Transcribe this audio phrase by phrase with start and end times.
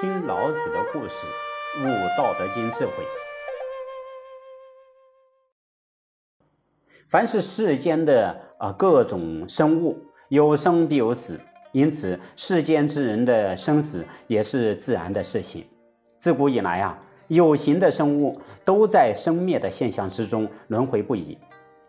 [0.00, 1.26] 听老子的故事，
[1.80, 2.92] 悟道德经智慧。
[7.08, 9.98] 凡是世间的啊各种生物，
[10.28, 11.40] 有生必有死，
[11.72, 15.66] 因此世间之人的生死也是自然的事情。
[16.16, 16.96] 自古以来啊，
[17.26, 21.36] 有形的生物都在生灭的现象之中轮回不已。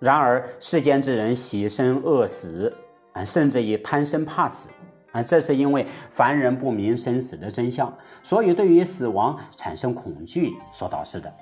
[0.00, 2.76] 然而世间之人喜生恶死，
[3.12, 4.70] 啊，甚至于贪生怕死。
[5.12, 7.92] 啊，这是因为凡人不明生死的真相，
[8.22, 11.32] 所以对于死亡产生恐惧所导致的。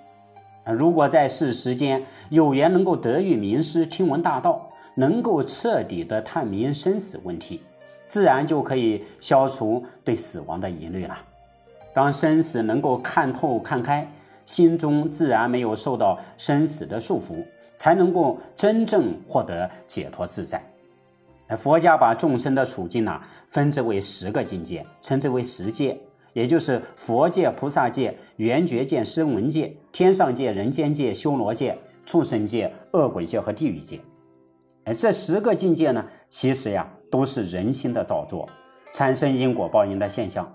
[0.64, 7.62] 啊，如果在世时间有缘能够得遇名师，听闻大道，能够彻底的探明生死问题，
[8.06, 11.16] 自然就可以消除对死亡的疑虑了。
[11.94, 14.06] 当生死能够看透看开，
[14.44, 17.44] 心中自然没有受到生死的束缚，
[17.76, 20.62] 才能够真正获得解脱自在。
[21.56, 25.98] 佛家把众生的处境呢，分之为十个境界，称之为十界，
[26.32, 34.00] 也就是佛界、菩萨界、圆觉界、声闻界、天上界、人间界、修罗界、畜生界、恶鬼界和地狱界。
[34.84, 38.48] 哎，这十个境界呢，其实呀，都是人心的造作，
[38.92, 40.50] 产生因果报应的现象，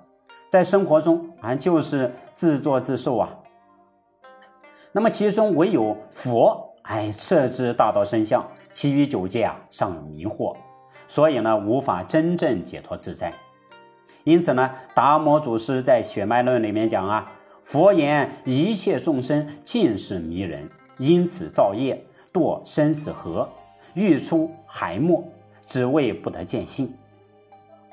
[0.50, 3.30] 在生活中啊，就是自作自受啊。
[4.92, 10.56] 那么其中唯有佛，哎，彻知大道真相，其余九界啊，尚有迷惑。
[11.08, 13.32] 所以呢，无法真正解脱自在。
[14.24, 17.32] 因此呢，达摩祖师在《血脉论》里面讲啊，
[17.64, 20.68] 佛言一切众生尽是迷人，
[20.98, 23.48] 因此造业堕生死河，
[23.94, 25.24] 欲出海没，
[25.66, 26.92] 只为不得见性。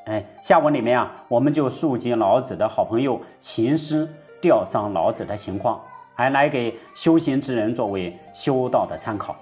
[0.07, 4.09] 哎，下文里面啊，我们就述及老子的好朋友秦师
[4.41, 5.81] 吊丧老子的情况，
[6.15, 9.37] 还来给修行之人作为修道的参考。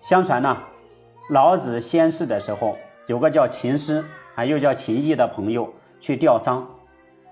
[0.00, 0.56] 相传呢。
[1.28, 4.04] 老子仙逝的时候，有个叫秦师
[4.36, 6.64] 啊，又叫秦毅的朋友去吊丧，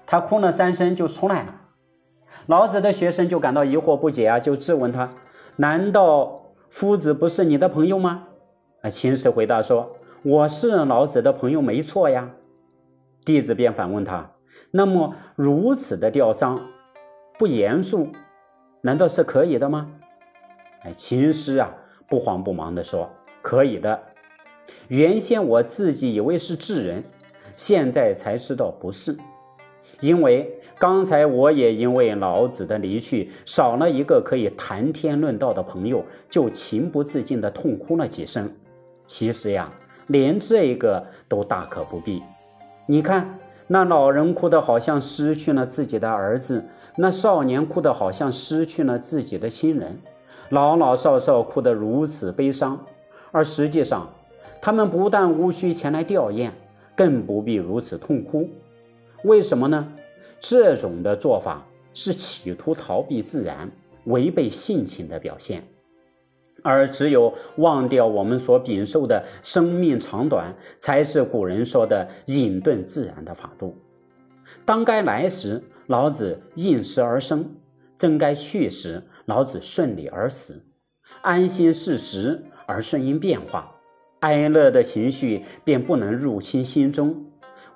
[0.05, 1.55] 他哭了三声就出来了。
[2.47, 5.11] 老子的学生就感到疑惑不解啊，就质问他
[5.57, 8.27] ：“难道夫子不是你的朋友吗？”
[8.83, 12.29] 啊，秦师回答说：“我是老子的朋友，没错呀。”
[13.25, 14.33] 弟子便反问他
[14.73, 16.61] ：“那么如此的吊丧，
[17.39, 18.09] 不严肃，
[18.83, 19.89] 难道是可以的吗？”
[20.83, 21.71] 哎，秦师啊，
[22.09, 23.09] 不慌不忙地说。
[23.45, 24.03] 可以的，
[24.89, 27.05] 原先我自己以为是智人，
[27.55, 29.15] 现在才知道不是，
[30.01, 38.51] 因为刚才我也因为老子的离去少了一个可以谈天论道的朋友，就情不自禁地痛哭了几声。
[39.07, 39.71] 其实呀，
[40.07, 42.23] 连这一个都大可不必。
[42.87, 46.65] 你看，那老人哭得好像失去了自己的儿子，
[46.97, 50.01] 那少年哭得好像失去了自己的亲人，
[50.49, 52.83] 老老少少哭得如此悲伤。
[53.35, 54.09] 而实际上，
[54.63, 56.53] 他们不但无需前来吊唁，
[56.95, 58.49] 更不必如此痛哭。
[59.25, 59.93] 为什么呢？
[60.39, 63.69] 这种的做法是企图逃避自然、
[64.05, 65.65] 违背性情的表现，
[66.63, 73.77] 而只有忘掉我们所禀受的生命长短，才是古人说的隐遁自然的法度。
[74.65, 77.41] 当该来时，老子应时而生；
[77.99, 80.63] 真该去时，老子顺理而死。
[81.25, 82.41] 安心是时。
[82.67, 83.71] 而顺应变化，
[84.21, 87.15] 哀乐的情绪便不能入侵心中。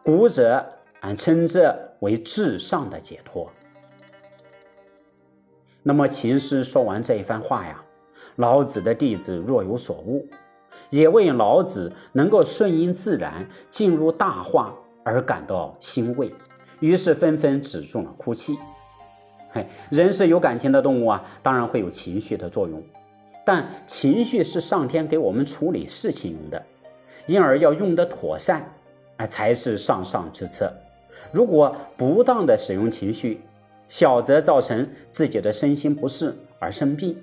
[0.03, 0.66] 古者
[1.00, 3.53] 俺称这为至上的解脱。
[5.82, 7.84] 那么秦师说完这一番话呀，
[8.37, 10.26] 老子的弟子若有所悟，
[10.88, 16.32] 也为老子能够顺应自然进入大化而感到欣慰，
[16.81, 18.58] 于是纷纷止住了哭泣。
[19.50, 22.82] 嘿，人是有感情的动物啊，当然会有情绪的作用。
[23.48, 26.62] 但情绪是上天给我们处理事情用的，
[27.25, 28.62] 因而要用得妥善，
[29.16, 30.70] 啊，才是上上之策。
[31.32, 33.41] 如果不当的使用情绪，
[33.88, 37.16] 小则造成自己的身心不适而生病，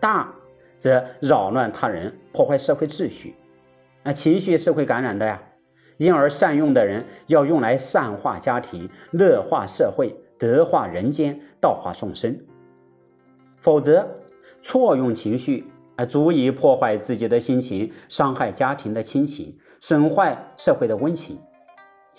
[0.00, 0.34] 大
[0.78, 3.36] 则扰乱他人，破坏社会秩序。
[4.02, 5.40] 啊，情绪是会感染的呀。
[5.98, 12.36] 因而善用的人要用来善化家庭、乐化社会、德化人间、道化众生，
[13.58, 14.04] 否则。
[14.60, 15.64] 错用情绪，
[15.96, 21.38] 而足以破坏自己的心情，伤害家庭的亲情，损坏社会的温情。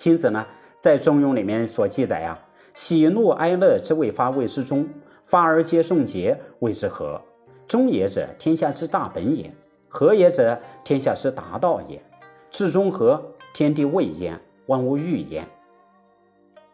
[0.03, 0.45] 因此呢，
[0.77, 2.39] 在《中庸》里面所记载啊，
[2.73, 4.85] 喜怒哀乐之未发，谓之中；
[5.25, 7.21] 发而皆众节，谓之和。
[7.67, 9.45] 中也者，天下之大本也；
[9.87, 12.01] 和也者，天下之达道也。
[12.49, 15.47] 至中和，天地未焉，万物欲焉。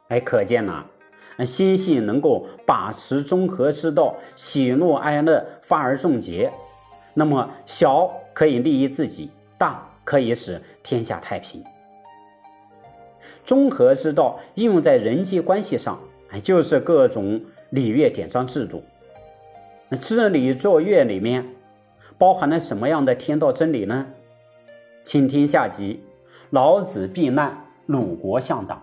[0.07, 0.85] 哎，可见呐。
[1.43, 6.53] 心性能够把持中和之道，喜怒哀乐发而众节，
[7.15, 11.63] 那么小可以利益自己，大可以使天下太平。
[13.43, 15.99] 中和之道应用在人际关系上，
[16.29, 17.41] 哎，就是各种
[17.71, 18.83] 礼乐典章制度。
[19.89, 21.45] 那治理作乐里面
[22.17, 24.07] 包含了什么样的天道真理呢？
[25.03, 26.03] 请听下集：
[26.49, 28.81] 老子避难，鲁国向党。